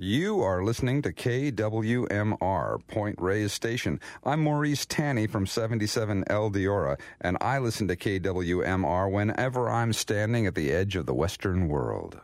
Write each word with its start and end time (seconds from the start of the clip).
You 0.00 0.42
are 0.44 0.62
listening 0.62 1.02
to 1.02 1.12
KWMR, 1.12 2.86
Point 2.86 3.20
Reyes 3.20 3.52
Station. 3.52 3.98
I'm 4.22 4.44
Maurice 4.44 4.86
Tanny 4.86 5.26
from 5.26 5.44
77 5.44 6.22
El 6.28 6.52
Diora, 6.52 7.00
and 7.20 7.36
I 7.40 7.58
listen 7.58 7.88
to 7.88 7.96
KWMR 7.96 9.10
whenever 9.10 9.68
I'm 9.68 9.92
standing 9.92 10.46
at 10.46 10.54
the 10.54 10.70
edge 10.70 10.94
of 10.94 11.06
the 11.06 11.14
Western 11.14 11.66
world. 11.66 12.20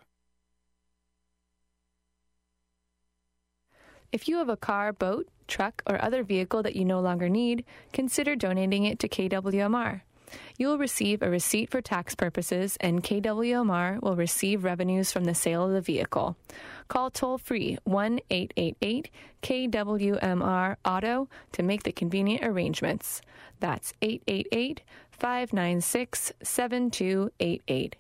If 4.13 4.29
you 4.29 4.37
have 4.37 4.49
a 4.49 4.57
car, 4.57 4.93
boat, 4.93 5.29
truck, 5.49 5.83
or 5.85 6.01
other 6.01 6.23
vehicle 6.23 6.63
that 6.63 6.77
you 6.77 6.85
no 6.85 7.01
longer 7.01 7.29
need, 7.29 7.65
consider 7.93 8.37
donating 8.37 8.85
it 8.85 9.01
to 9.01 9.09
KWMR. 9.09 10.03
You 10.59 10.69
will 10.69 10.79
receive 10.79 11.23
a 11.23 11.31
receipt 11.31 11.71
for 11.71 11.81
tax 11.81 12.15
purposes, 12.15 12.77
and 12.81 13.03
KWMR 13.03 14.01
will 14.03 14.17
receive 14.17 14.65
revenues 14.65 15.13
from 15.13 15.25
the 15.25 15.35
sale 15.35 15.65
of 15.65 15.73
the 15.73 15.81
vehicle. 15.81 16.37
Call 16.89 17.11
toll 17.11 17.39
free 17.39 17.79
1 17.85 18.21
888 18.31 19.11
KWMR 19.43 20.77
Auto 20.85 21.29
to 21.53 21.63
make 21.63 21.83
the 21.83 21.93
convenient 21.93 22.45
arrangements. 22.45 23.21
That's 23.61 23.93
888 24.03 24.83
596 25.11 26.33
7288. 26.43 27.97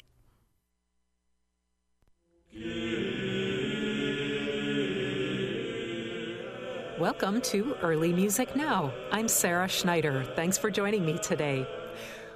Welcome 6.99 7.41
to 7.43 7.77
Early 7.83 8.13
Music 8.13 8.55
Now. 8.55 8.93
I'm 9.11 9.27
Sarah 9.27 9.69
Schneider. 9.69 10.25
Thanks 10.37 10.57
for 10.57 10.71
joining 10.71 11.05
me 11.05 11.19
today. 11.19 11.67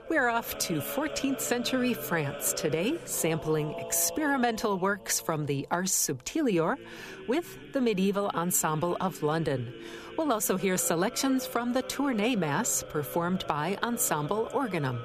We're 0.09 0.31
off 0.31 0.57
to 0.61 0.81
14th 0.81 1.41
century 1.43 1.93
France 1.93 2.55
today, 2.55 2.99
sampling 3.05 3.75
experimental 3.75 4.79
works 4.79 5.21
from 5.21 5.45
the 5.45 5.67
Ars 5.71 5.93
Subtilior 5.93 6.79
with 7.27 7.59
the 7.75 7.83
Medieval 7.83 8.31
Ensemble 8.35 8.97
of 9.03 9.23
London. 9.23 9.71
We'll 10.17 10.33
also 10.33 10.57
hear 10.57 10.79
selections 10.79 11.45
from 11.45 11.75
the 11.75 11.83
Tournai 11.83 12.37
Mass 12.37 12.83
performed 12.89 13.45
by 13.47 13.77
Ensemble 13.83 14.49
Organum. 14.55 14.99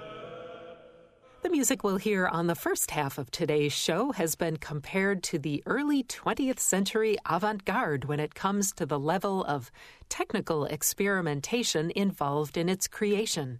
The 1.42 1.50
music 1.50 1.84
we'll 1.84 1.98
hear 1.98 2.26
on 2.26 2.48
the 2.48 2.56
first 2.56 2.92
half 2.92 3.18
of 3.18 3.30
today's 3.30 3.74
show 3.74 4.14
has 4.14 4.36
been 4.36 4.56
compared 4.56 5.22
to 5.24 5.38
the 5.38 5.62
early 5.66 6.04
20th 6.06 6.60
century 6.60 7.18
avant 7.26 7.66
garde 7.66 8.06
when 8.06 8.22
it 8.22 8.36
comes 8.36 8.72
to 8.76 8.86
the 8.86 8.98
level 8.98 9.44
of 9.44 9.70
technical 10.08 10.64
experimentation 10.64 11.92
involved 11.94 12.56
in 12.56 12.70
its 12.70 12.88
creation. 12.88 13.60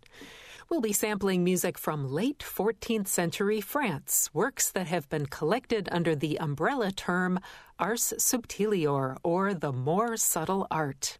We'll 0.74 0.82
be 0.82 0.92
sampling 0.92 1.44
music 1.44 1.78
from 1.78 2.12
late 2.12 2.40
14th 2.40 3.08
century 3.08 3.62
France, 3.62 4.32
works 4.34 4.72
that 4.72 4.88
have 4.88 5.08
been 5.08 5.28
collected 5.28 5.88
under 5.92 6.16
the 6.16 6.40
umbrella 6.40 6.92
term 6.92 7.40
Ars 7.78 8.12
Subtilior, 8.18 9.16
or 9.24 9.54
the 9.54 9.72
more 9.72 10.18
subtle 10.18 10.66
art. 10.72 11.20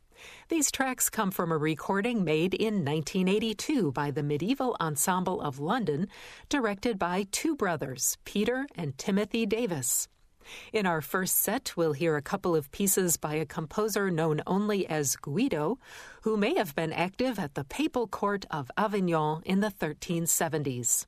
These 0.50 0.72
tracks 0.72 1.08
come 1.08 1.30
from 1.30 1.52
a 1.52 1.58
recording 1.60 2.24
made 2.24 2.56
in 2.56 2.84
1982 2.84 3.92
by 3.92 4.10
the 4.10 4.24
Medieval 4.24 4.76
Ensemble 4.82 5.40
of 5.40 5.60
London, 5.60 6.08
directed 6.50 6.98
by 6.98 7.28
two 7.32 7.56
brothers, 7.56 8.18
Peter 8.26 8.66
and 8.74 8.98
Timothy 8.98 9.46
Davies. 9.46 10.08
In 10.74 10.86
our 10.86 11.02
first 11.02 11.38
set, 11.38 11.74
we'll 11.78 11.94
hear 11.94 12.18
a 12.18 12.22
couple 12.22 12.56
of 12.56 12.72
pieces 12.72 13.18
by 13.18 13.36
a 13.36 13.46
composer 13.46 14.10
known 14.10 14.42
only 14.48 14.88
as 14.88 15.16
Guido, 15.16 15.78
who 16.24 16.38
may 16.38 16.56
have 16.56 16.74
been 16.76 16.94
active 16.94 17.38
at 17.38 17.54
the 17.54 17.64
papal 17.64 18.08
court 18.08 18.46
of 18.50 18.72
Avignon 18.78 19.42
in 19.46 19.60
the 19.60 19.70
1370s. 19.72 21.06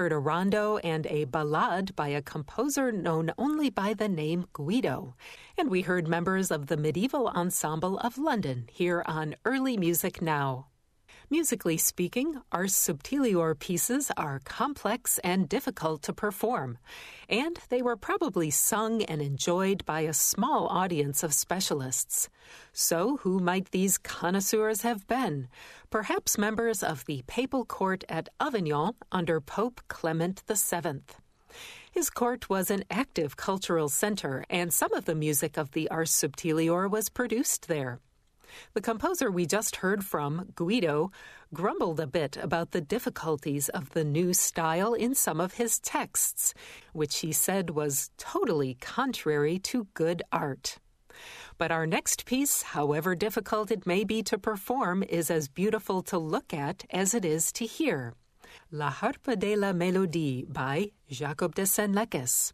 Heard 0.00 0.12
a 0.12 0.18
rondo 0.18 0.78
and 0.78 1.06
a 1.08 1.24
ballade 1.26 1.94
by 1.94 2.08
a 2.08 2.22
composer 2.22 2.90
known 2.90 3.32
only 3.36 3.68
by 3.68 3.92
the 3.92 4.08
name 4.08 4.46
Guido. 4.54 5.14
And 5.58 5.68
we 5.68 5.82
heard 5.82 6.08
members 6.08 6.50
of 6.50 6.68
the 6.68 6.78
Medieval 6.78 7.28
Ensemble 7.28 7.98
of 7.98 8.16
London 8.16 8.64
here 8.72 9.02
on 9.04 9.34
Early 9.44 9.76
Music 9.76 10.22
Now. 10.22 10.68
Musically 11.28 11.76
speaking, 11.76 12.40
Ars 12.50 12.74
Subtilior 12.74 13.54
pieces 13.54 14.10
are 14.16 14.40
complex 14.46 15.18
and 15.18 15.50
difficult 15.50 16.00
to 16.04 16.14
perform, 16.14 16.78
and 17.30 17.58
they 17.68 17.80
were 17.80 17.96
probably 17.96 18.50
sung 18.50 19.02
and 19.04 19.22
enjoyed 19.22 19.86
by 19.86 20.00
a 20.00 20.12
small 20.12 20.66
audience 20.66 21.22
of 21.22 21.32
specialists. 21.32 22.28
So, 22.72 23.18
who 23.18 23.38
might 23.38 23.70
these 23.70 23.96
connoisseurs 23.96 24.82
have 24.82 25.06
been? 25.06 25.48
Perhaps 25.88 26.36
members 26.36 26.82
of 26.82 27.06
the 27.06 27.22
papal 27.26 27.64
court 27.64 28.04
at 28.08 28.28
Avignon 28.40 28.94
under 29.12 29.40
Pope 29.40 29.80
Clement 29.88 30.42
VII. 30.48 31.02
His 31.92 32.10
court 32.10 32.50
was 32.50 32.70
an 32.70 32.84
active 32.90 33.36
cultural 33.36 33.88
center, 33.88 34.44
and 34.50 34.72
some 34.72 34.92
of 34.92 35.04
the 35.04 35.14
music 35.14 35.56
of 35.56 35.70
the 35.72 35.88
Ars 35.88 36.10
Subtilior 36.10 36.88
was 36.90 37.08
produced 37.08 37.68
there. 37.68 38.00
The 38.74 38.80
composer 38.80 39.30
we 39.30 39.46
just 39.46 39.76
heard 39.76 40.04
from, 40.04 40.52
Guido, 40.54 41.10
grumbled 41.52 42.00
a 42.00 42.06
bit 42.06 42.36
about 42.36 42.70
the 42.70 42.80
difficulties 42.80 43.68
of 43.68 43.90
the 43.90 44.04
new 44.04 44.34
style 44.34 44.94
in 44.94 45.14
some 45.14 45.40
of 45.40 45.54
his 45.54 45.78
texts, 45.78 46.54
which 46.92 47.18
he 47.18 47.32
said 47.32 47.70
was 47.70 48.10
totally 48.16 48.74
contrary 48.74 49.58
to 49.60 49.86
good 49.94 50.22
art. 50.32 50.78
But 51.58 51.70
our 51.70 51.86
next 51.86 52.24
piece, 52.24 52.62
however 52.62 53.14
difficult 53.14 53.70
it 53.70 53.86
may 53.86 54.04
be 54.04 54.22
to 54.24 54.38
perform, 54.38 55.02
is 55.02 55.30
as 55.30 55.48
beautiful 55.48 56.02
to 56.04 56.18
look 56.18 56.54
at 56.54 56.84
as 56.90 57.14
it 57.14 57.24
is 57.24 57.52
to 57.52 57.66
hear. 57.66 58.14
La 58.70 58.90
Harpe 58.90 59.38
de 59.38 59.56
la 59.56 59.72
Mélodie 59.72 60.50
by 60.50 60.90
Jacob 61.08 61.54
de 61.54 61.62
Senleches 61.62 62.52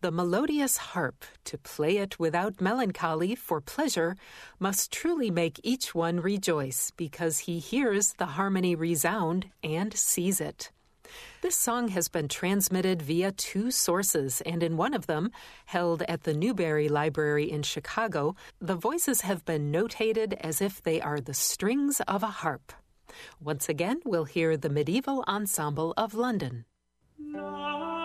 the 0.00 0.10
melodious 0.10 0.76
harp, 0.76 1.24
to 1.44 1.58
play 1.58 1.98
it 1.98 2.18
without 2.18 2.60
melancholy 2.60 3.34
for 3.34 3.60
pleasure, 3.60 4.16
must 4.58 4.92
truly 4.92 5.30
make 5.30 5.60
each 5.62 5.94
one 5.94 6.20
rejoice, 6.20 6.92
because 6.96 7.40
he 7.40 7.58
hears 7.58 8.14
the 8.14 8.26
harmony 8.26 8.74
resound 8.74 9.46
and 9.62 9.94
sees 9.94 10.40
it. 10.40 10.70
This 11.42 11.56
song 11.56 11.88
has 11.88 12.08
been 12.08 12.28
transmitted 12.28 13.02
via 13.02 13.32
two 13.32 13.70
sources, 13.70 14.40
and 14.42 14.62
in 14.62 14.76
one 14.76 14.94
of 14.94 15.06
them, 15.06 15.30
held 15.66 16.02
at 16.08 16.22
the 16.22 16.34
Newberry 16.34 16.88
Library 16.88 17.50
in 17.50 17.62
Chicago, 17.62 18.34
the 18.60 18.76
voices 18.76 19.22
have 19.22 19.44
been 19.44 19.72
notated 19.72 20.34
as 20.40 20.60
if 20.60 20.82
they 20.82 21.00
are 21.00 21.20
the 21.20 21.34
strings 21.34 22.00
of 22.08 22.22
a 22.22 22.28
harp. 22.28 22.72
Once 23.40 23.68
again, 23.68 24.00
we'll 24.04 24.24
hear 24.24 24.56
the 24.56 24.70
Medieval 24.70 25.22
Ensemble 25.28 25.92
of 25.96 26.14
London. 26.14 26.64
No. 27.18 28.01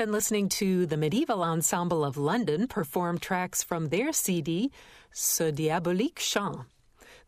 Been 0.00 0.12
listening 0.12 0.48
to 0.48 0.86
the 0.86 0.96
Medieval 0.96 1.42
Ensemble 1.42 2.06
of 2.06 2.16
London 2.16 2.66
perform 2.66 3.18
tracks 3.18 3.62
from 3.62 3.88
their 3.90 4.14
CD, 4.14 4.72
Ce 5.12 5.52
Diabolique 5.52 6.18
Chant. 6.18 6.60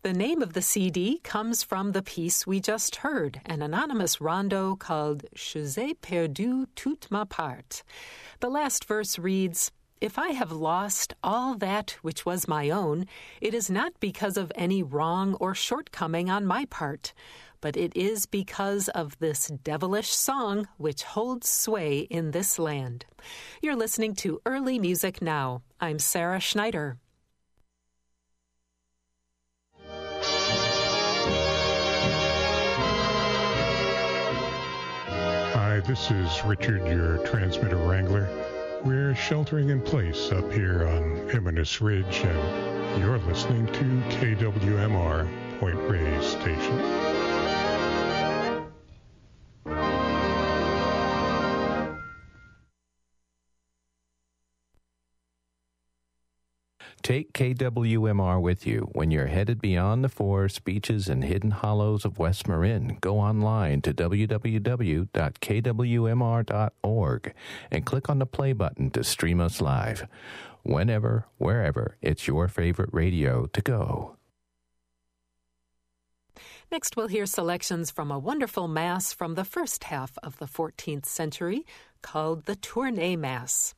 The 0.01 0.15
name 0.15 0.41
of 0.41 0.55
the 0.55 0.63
CD 0.63 1.19
comes 1.23 1.63
from 1.63 1.93
the 1.93 2.01
piece 2.01 2.47
we 2.47 2.61
just 2.61 2.97
heard, 2.97 3.43
an 3.45 3.61
anonymous 3.61 4.23
rondo 4.23 4.75
called 4.75 5.27
Je 5.35 5.93
perdu 6.01 6.65
toute 6.75 7.11
ma 7.11 7.27
part. 7.27 7.83
The 8.41 8.49
last 8.49 8.87
verse 8.87 9.19
reads, 9.19 9.71
if 10.01 10.19
I 10.19 10.31
have 10.31 10.51
lost 10.51 11.13
all 11.23 11.55
that 11.57 11.99
which 12.01 12.25
was 12.25 12.49
my 12.49 12.71
own, 12.71 13.07
it 13.43 13.53
is 13.53 13.69
not 13.69 13.93
because 14.01 14.39
of 14.39 14.51
any 14.55 14.83
wrong 14.83 15.35
or 15.35 15.55
shortcoming 15.55 16.31
on 16.31 16.47
my 16.47 16.65
part, 16.65 17.13
but 17.63 17.77
it 17.77 17.97
is 17.97 18.27
because 18.27 18.89
of 18.91 19.19
this 19.21 19.47
devilish 19.63 20.11
song 20.11 20.69
which 20.77 21.05
holds 21.05 21.49
sway 21.49 22.01
in 22.01 22.33
this 22.33 22.59
land. 22.59 23.07
You're 23.63 23.77
listening 23.77 24.15
to 24.17 24.43
Early 24.45 24.79
Music 24.79 25.23
Now. 25.23 25.63
I'm 25.81 25.99
Sarah 25.99 26.41
Schneider. 26.41 26.99
Hi, 35.55 35.81
this 35.87 36.11
is 36.11 36.45
Richard, 36.45 36.85
your 36.87 37.19
transmitter 37.19 37.77
wrangler. 37.77 38.29
We're 38.85 39.15
sheltering 39.15 39.71
in 39.71 39.81
place 39.81 40.33
up 40.33 40.53
here 40.53 40.85
on 40.89 41.31
Eminence 41.31 41.81
Ridge, 41.81 42.23
and 42.25 43.01
you're 43.01 43.19
listening 43.19 43.67
to 43.67 44.03
KWMR 44.17 45.29
Point 45.61 45.79
Reyes 45.89 46.27
Station. 46.27 47.12
Take 57.03 57.33
KWMR 57.33 58.41
with 58.41 58.65
you 58.65 58.89
when 58.93 59.11
you're 59.11 59.27
headed 59.27 59.61
beyond 59.61 60.05
the 60.05 60.09
forest, 60.09 60.63
beaches, 60.63 61.09
and 61.09 61.25
hidden 61.25 61.51
hollows 61.51 62.05
of 62.05 62.21
West 62.21 62.47
Marin. 62.47 62.99
Go 63.01 63.19
online 63.19 63.83
to 63.83 63.93
www.kwmr.org 63.93 65.05
and 67.73 67.85
click 67.85 68.09
on 68.09 68.21
the 68.21 68.27
play 68.27 68.53
button 68.53 68.91
to 68.91 69.03
stream 69.03 69.41
us 69.41 69.61
live. 69.61 70.07
Whenever, 70.63 71.27
wherever, 71.39 71.97
it's 72.01 72.29
your 72.29 72.47
favorite 72.47 72.91
radio 72.93 73.47
to 73.47 73.61
go. 73.61 74.17
Next, 76.71 76.97
we'll 76.97 77.09
hear 77.09 77.27
selections 77.27 77.91
from 77.91 78.13
a 78.13 78.19
wonderful 78.19 78.69
Mass 78.69 79.13
from 79.13 79.35
the 79.35 79.45
first 79.45 79.85
half 79.85 80.17
of 80.23 80.39
the 80.39 80.47
14th 80.47 81.07
century 81.07 81.67
called 82.01 82.45
the 82.45 82.55
Tournai 82.55 83.17
Mass. 83.17 83.75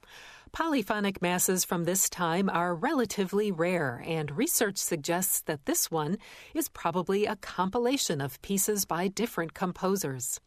Polyphonic 0.55 1.21
masses 1.21 1.65
from 1.65 1.83
this 1.83 2.09
time 2.09 2.49
are 2.49 2.77
relatively 2.77 3.51
rare, 3.51 4.01
and 4.07 4.31
research 4.37 4.77
suggests 4.77 5.41
that 5.41 5.67
this 5.67 5.91
one 5.91 6.17
is 6.55 6.69
probably 6.69 7.27
a 7.27 7.35
compilation 7.35 8.21
of 8.21 8.41
pieces 8.41 8.85
by 8.85 9.09
different 9.09 9.53
composers. 9.53 10.39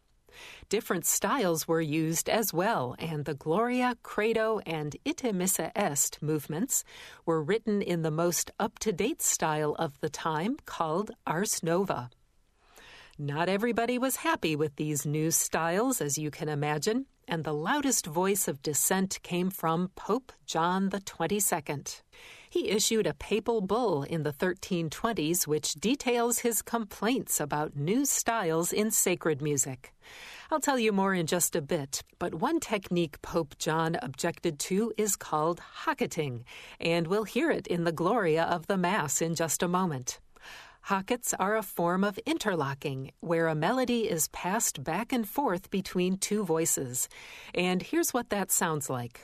Different 0.70 1.04
styles 1.04 1.68
were 1.68 1.82
used 1.82 2.30
as 2.30 2.54
well, 2.54 2.96
and 2.98 3.26
the 3.26 3.34
Gloria, 3.34 3.98
Credo, 4.02 4.60
and 4.60 4.96
Ite 5.06 5.34
Missa 5.34 5.72
Est 5.76 6.22
movements 6.22 6.84
were 7.26 7.42
written 7.42 7.82
in 7.82 8.00
the 8.00 8.10
most 8.10 8.50
up 8.58 8.78
to 8.78 8.92
date 8.92 9.20
style 9.20 9.76
of 9.78 10.00
the 10.00 10.08
time 10.08 10.56
called 10.64 11.10
Ars 11.26 11.62
Nova. 11.62 12.08
Not 13.20 13.48
everybody 13.48 13.98
was 13.98 14.14
happy 14.14 14.54
with 14.54 14.76
these 14.76 15.04
new 15.04 15.32
styles, 15.32 16.00
as 16.00 16.18
you 16.18 16.30
can 16.30 16.48
imagine 16.48 17.06
and 17.28 17.44
the 17.44 17.52
loudest 17.52 18.06
voice 18.06 18.48
of 18.48 18.62
dissent 18.62 19.20
came 19.22 19.50
from 19.50 19.90
Pope 19.94 20.32
John 20.46 20.90
XXII. 20.90 21.84
He 22.48 22.70
issued 22.70 23.06
a 23.06 23.12
papal 23.12 23.60
bull 23.60 24.02
in 24.02 24.22
the 24.22 24.32
1320s 24.32 25.46
which 25.46 25.74
details 25.74 26.38
his 26.38 26.62
complaints 26.62 27.38
about 27.38 27.76
new 27.76 28.06
styles 28.06 28.72
in 28.72 28.90
sacred 28.90 29.42
music. 29.42 29.92
I'll 30.50 30.60
tell 30.60 30.78
you 30.78 30.92
more 30.92 31.12
in 31.12 31.26
just 31.26 31.54
a 31.54 31.60
bit, 31.60 32.02
but 32.18 32.36
one 32.36 32.58
technique 32.58 33.20
Pope 33.20 33.58
John 33.58 33.98
objected 34.00 34.58
to 34.60 34.94
is 34.96 35.14
called 35.14 35.60
hocketing, 35.60 36.46
and 36.80 37.06
we'll 37.06 37.24
hear 37.24 37.50
it 37.50 37.66
in 37.66 37.84
the 37.84 37.92
Gloria 37.92 38.44
of 38.44 38.66
the 38.66 38.78
Mass 38.78 39.20
in 39.20 39.34
just 39.34 39.62
a 39.62 39.68
moment. 39.68 40.18
Hockets 40.88 41.34
are 41.38 41.54
a 41.54 41.62
form 41.62 42.02
of 42.02 42.16
interlocking, 42.24 43.12
where 43.20 43.46
a 43.46 43.54
melody 43.54 44.08
is 44.08 44.28
passed 44.28 44.82
back 44.82 45.12
and 45.12 45.28
forth 45.28 45.68
between 45.68 46.16
two 46.16 46.42
voices. 46.42 47.10
And 47.54 47.82
here's 47.82 48.14
what 48.14 48.30
that 48.30 48.50
sounds 48.50 48.88
like. 48.88 49.20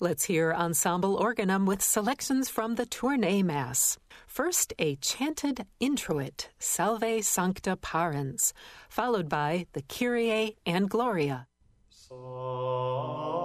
Let's 0.00 0.24
hear 0.24 0.54
Ensemble 0.54 1.16
Organum 1.16 1.66
with 1.66 1.82
selections 1.82 2.48
from 2.48 2.76
the 2.76 2.86
Tournai 2.86 3.42
Mass. 3.42 3.98
First, 4.26 4.72
a 4.78 4.96
chanted 4.96 5.66
introit, 5.78 6.48
Salve 6.58 7.22
Sancta 7.22 7.76
Parens, 7.76 8.54
followed 8.88 9.28
by 9.28 9.66
the 9.74 9.82
Kyrie 9.82 10.56
and 10.64 10.88
Gloria. 10.88 11.48
So. 12.08 13.35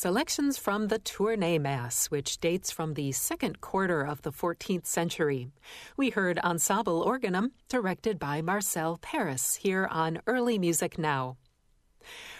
Selections 0.00 0.56
from 0.56 0.88
the 0.88 0.98
Tournai 0.98 1.58
Mass, 1.58 2.06
which 2.06 2.38
dates 2.38 2.70
from 2.70 2.94
the 2.94 3.12
second 3.12 3.60
quarter 3.60 4.00
of 4.00 4.22
the 4.22 4.32
14th 4.32 4.86
century. 4.86 5.48
We 5.94 6.08
heard 6.08 6.38
Ensemble 6.38 7.02
Organum, 7.02 7.50
directed 7.68 8.18
by 8.18 8.40
Marcel 8.40 8.96
Pérès, 8.96 9.58
here 9.58 9.86
on 9.90 10.22
Early 10.26 10.58
Music 10.58 10.96
Now. 10.96 11.36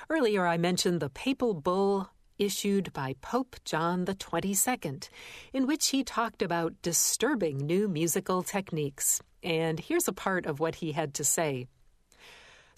Earlier, 0.09 0.47
I 0.47 0.57
mentioned 0.57 1.01
the 1.01 1.11
papal 1.11 1.53
bull 1.53 2.09
issued 2.39 2.95
by 2.95 3.17
Pope 3.21 3.57
John 3.67 4.07
XXII, 4.07 5.01
in 5.53 5.67
which 5.67 5.89
he 5.89 6.03
talked 6.03 6.41
about 6.41 6.81
disturbing 6.81 7.59
new 7.59 7.89
musical 7.89 8.43
techniques. 8.43 9.21
And 9.43 9.79
here's 9.79 10.09
a 10.09 10.15
part 10.15 10.47
of 10.47 10.61
what 10.61 10.77
he 10.77 10.93
had 10.93 11.13
to 11.13 11.25
say. 11.25 11.67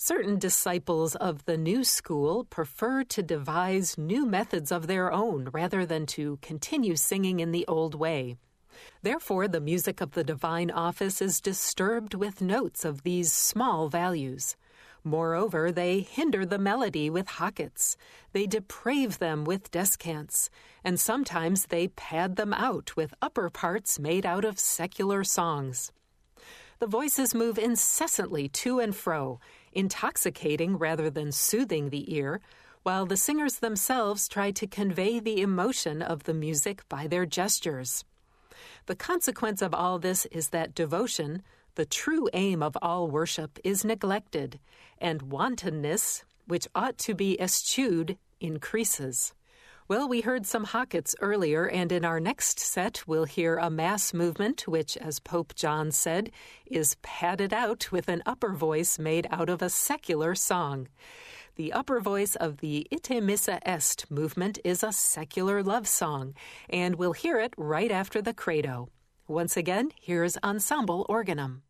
Certain 0.04 0.36
disciples 0.36 1.14
of 1.14 1.44
the 1.44 1.56
new 1.56 1.84
school 1.84 2.42
prefer 2.42 3.04
to 3.04 3.22
devise 3.22 3.96
new 3.96 4.26
methods 4.26 4.72
of 4.72 4.88
their 4.88 5.12
own 5.12 5.48
rather 5.52 5.86
than 5.86 6.06
to 6.06 6.40
continue 6.42 6.96
singing 6.96 7.38
in 7.38 7.52
the 7.52 7.64
old 7.68 7.94
way. 7.94 8.36
Therefore, 9.02 9.46
the 9.46 9.60
music 9.60 10.00
of 10.00 10.10
the 10.10 10.24
divine 10.24 10.72
office 10.72 11.22
is 11.22 11.40
disturbed 11.40 12.14
with 12.14 12.40
notes 12.42 12.84
of 12.84 13.04
these 13.04 13.32
small 13.32 13.88
values. 13.88 14.56
Moreover, 15.04 15.70
they 15.70 16.00
hinder 16.00 16.44
the 16.44 16.58
melody 16.58 17.08
with 17.08 17.38
hockets, 17.38 17.96
they 18.32 18.48
deprave 18.48 19.18
them 19.18 19.44
with 19.44 19.70
descants, 19.70 20.50
and 20.82 20.98
sometimes 20.98 21.66
they 21.66 21.86
pad 21.86 22.34
them 22.34 22.52
out 22.52 22.96
with 22.96 23.14
upper 23.22 23.48
parts 23.50 24.00
made 24.00 24.26
out 24.26 24.44
of 24.44 24.58
secular 24.58 25.22
songs. 25.22 25.92
The 26.80 26.88
voices 26.88 27.32
move 27.36 27.56
incessantly 27.56 28.48
to 28.48 28.80
and 28.80 28.96
fro, 28.96 29.38
intoxicating 29.72 30.76
rather 30.76 31.10
than 31.10 31.32
soothing 31.32 31.90
the 31.90 32.14
ear, 32.14 32.40
while 32.82 33.06
the 33.06 33.16
singers 33.16 33.56
themselves 33.56 34.28
try 34.28 34.50
to 34.50 34.66
convey 34.66 35.20
the 35.20 35.40
emotion 35.40 36.02
of 36.02 36.24
the 36.24 36.34
music 36.34 36.88
by 36.88 37.06
their 37.06 37.26
gestures. 37.26 38.04
The 38.86 38.96
consequence 38.96 39.62
of 39.62 39.74
all 39.74 39.98
this 39.98 40.26
is 40.26 40.48
that 40.48 40.74
devotion, 40.74 41.42
the 41.74 41.86
true 41.86 42.28
aim 42.32 42.62
of 42.62 42.76
all 42.82 43.08
worship, 43.08 43.58
is 43.64 43.84
neglected, 43.84 44.58
and 44.98 45.22
wantonness, 45.22 46.24
which 46.46 46.68
ought 46.74 46.98
to 46.98 47.14
be 47.14 47.40
eschewed, 47.40 48.18
increases. 48.40 49.32
Well, 49.92 50.08
we 50.08 50.22
heard 50.22 50.46
some 50.46 50.64
Hockets 50.64 51.14
earlier, 51.20 51.68
and 51.68 51.92
in 51.92 52.02
our 52.02 52.18
next 52.18 52.58
set, 52.58 53.06
we'll 53.06 53.26
hear 53.26 53.58
a 53.58 53.68
mass 53.68 54.14
movement, 54.14 54.66
which, 54.66 54.96
as 54.96 55.20
Pope 55.20 55.54
John 55.54 55.90
said, 55.90 56.30
is 56.64 56.96
padded 57.02 57.52
out 57.52 57.92
with 57.92 58.08
an 58.08 58.22
upper 58.24 58.54
voice 58.54 58.98
made 58.98 59.26
out 59.30 59.50
of 59.50 59.60
a 59.60 59.68
secular 59.68 60.34
song. 60.34 60.88
The 61.56 61.74
upper 61.74 62.00
voice 62.00 62.36
of 62.36 62.62
the 62.62 62.88
Ite 62.90 63.22
Missa 63.22 63.60
Est 63.68 64.10
movement 64.10 64.58
is 64.64 64.82
a 64.82 64.92
secular 64.92 65.62
love 65.62 65.86
song, 65.86 66.36
and 66.70 66.94
we'll 66.94 67.12
hear 67.12 67.38
it 67.38 67.52
right 67.58 67.90
after 67.92 68.22
the 68.22 68.32
Credo. 68.32 68.88
Once 69.28 69.58
again, 69.58 69.90
here's 70.00 70.38
Ensemble 70.42 71.04
Organum. 71.10 71.64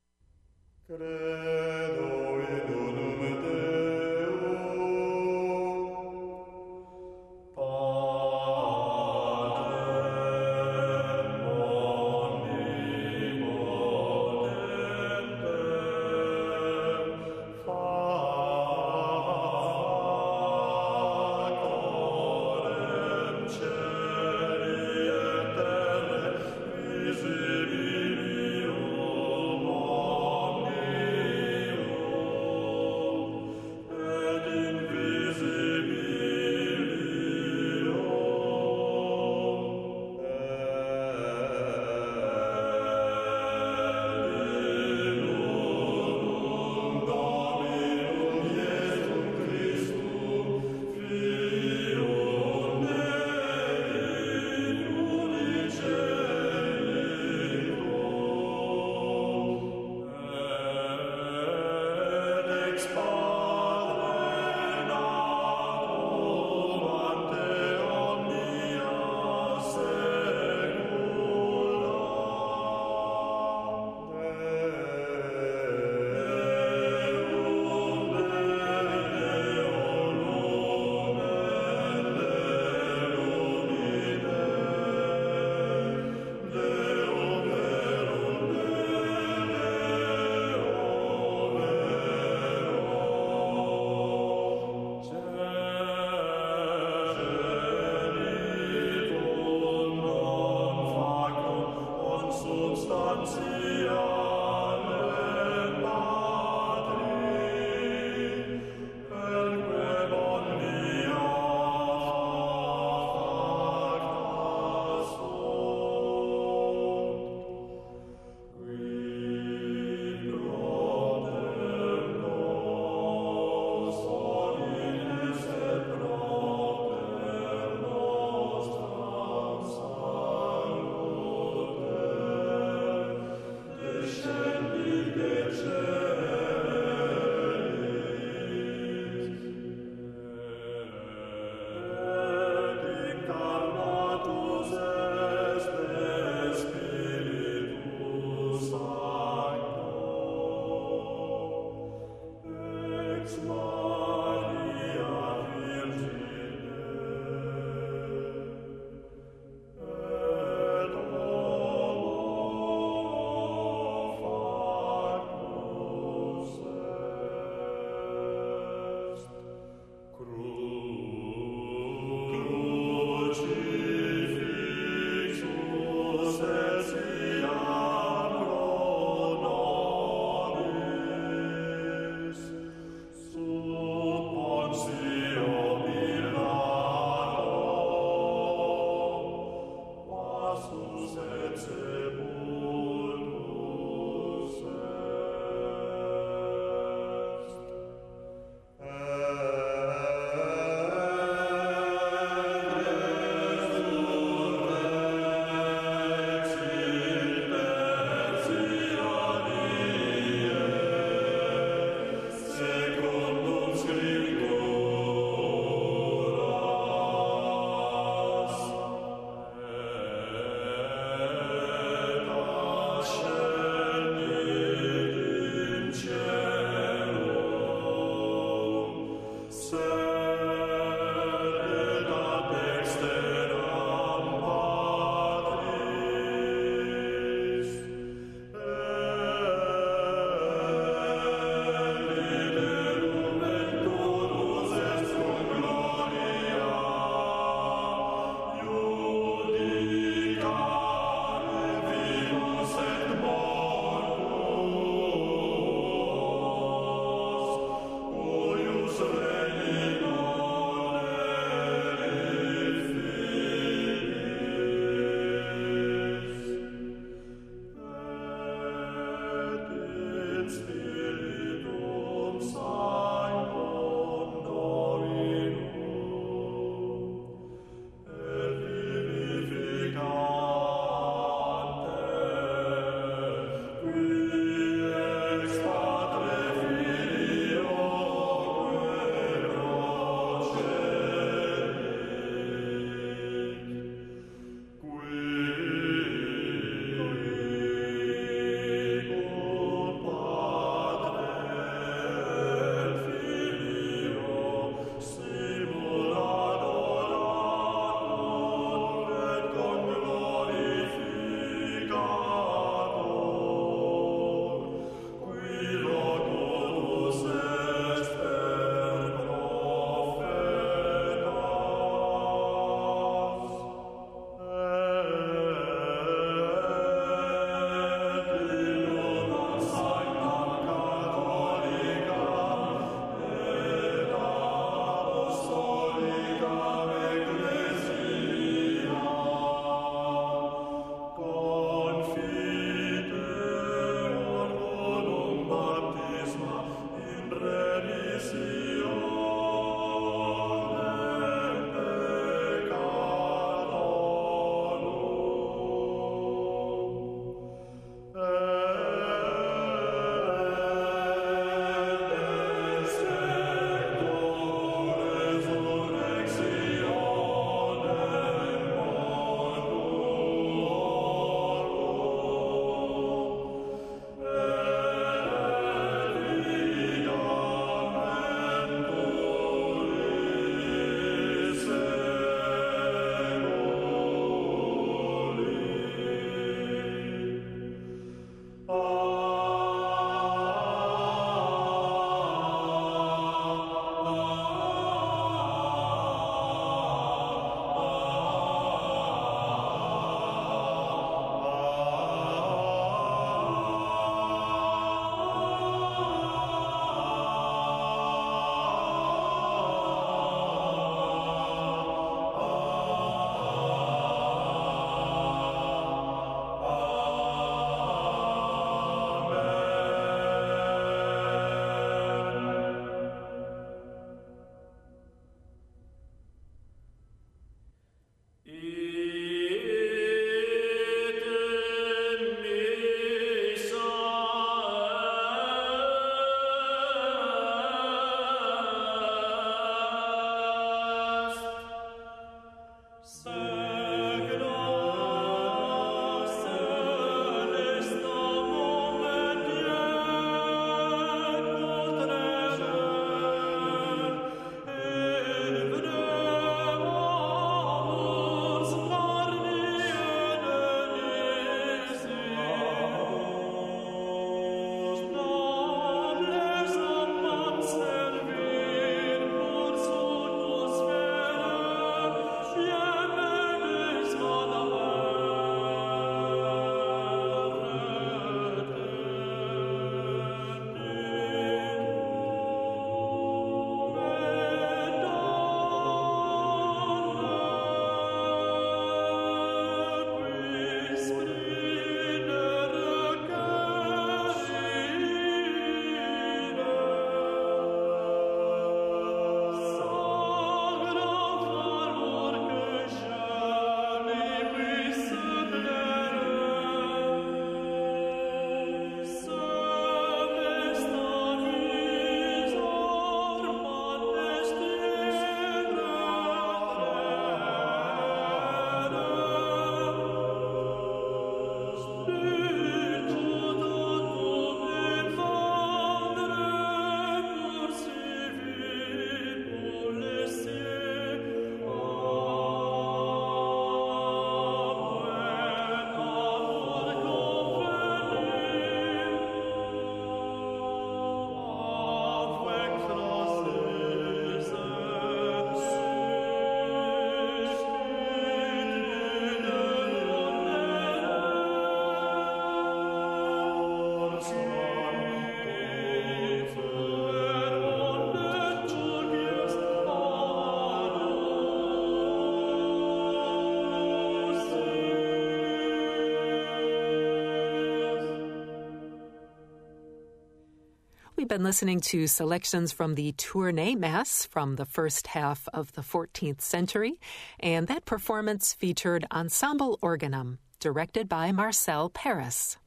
Been 571.33 571.45
listening 571.45 571.81
to 571.81 572.07
selections 572.09 572.73
from 572.73 572.95
the 572.95 573.13
Tournai 573.13 573.75
Mass 573.75 574.27
from 574.27 574.57
the 574.57 574.67
first 574.67 575.07
half 575.07 575.49
of 575.55 575.73
the 575.73 575.81
14th 575.81 576.43
century, 576.43 577.01
and 577.41 577.69
that 577.69 577.87
performance 577.87 578.53
featured 578.53 579.07
Ensemble 579.11 579.79
Organum, 579.81 580.37
directed 580.61 581.09
by 581.09 581.33
Marcel 581.33 581.89
Pérès. 581.89 582.59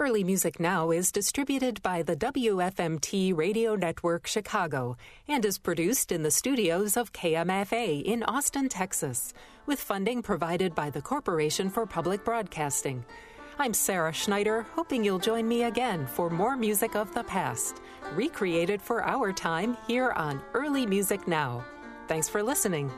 Early 0.00 0.24
Music 0.24 0.58
Now 0.58 0.90
is 0.90 1.12
distributed 1.12 1.80
by 1.80 2.02
the 2.02 2.16
WFMT 2.16 3.36
Radio 3.36 3.76
Network 3.76 4.26
Chicago 4.26 4.96
and 5.28 5.44
is 5.44 5.58
produced 5.58 6.10
in 6.10 6.24
the 6.24 6.32
studios 6.32 6.96
of 6.96 7.12
KMFA 7.12 8.02
in 8.02 8.24
Austin, 8.24 8.68
Texas, 8.68 9.32
with 9.64 9.78
funding 9.78 10.22
provided 10.22 10.74
by 10.74 10.90
the 10.90 11.02
Corporation 11.02 11.70
for 11.70 11.86
Public 11.86 12.24
Broadcasting. 12.24 13.04
I'm 13.58 13.72
Sarah 13.72 14.12
Schneider, 14.12 14.66
hoping 14.74 15.02
you'll 15.02 15.18
join 15.18 15.48
me 15.48 15.62
again 15.62 16.06
for 16.06 16.28
more 16.28 16.58
music 16.58 16.94
of 16.94 17.14
the 17.14 17.24
past, 17.24 17.80
recreated 18.14 18.82
for 18.82 19.02
our 19.02 19.32
time 19.32 19.78
here 19.86 20.10
on 20.10 20.42
Early 20.52 20.84
Music 20.84 21.26
Now. 21.26 21.64
Thanks 22.06 22.28
for 22.28 22.42
listening. 22.42 22.92